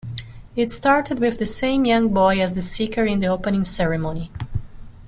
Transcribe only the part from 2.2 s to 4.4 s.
as the "Seeker" in the opening ceremony.